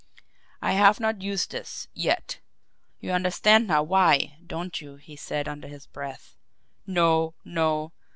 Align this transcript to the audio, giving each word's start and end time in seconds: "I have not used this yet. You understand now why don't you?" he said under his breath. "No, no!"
"I 0.63 0.71
have 0.71 0.99
not 0.99 1.21
used 1.21 1.51
this 1.51 1.87
yet. 1.93 2.39
You 3.01 3.11
understand 3.11 3.67
now 3.67 3.83
why 3.83 4.39
don't 4.43 4.81
you?" 4.81 4.95
he 4.95 5.15
said 5.15 5.47
under 5.47 5.67
his 5.67 5.85
breath. 5.85 6.35
"No, 6.87 7.35
no!" 7.45 7.91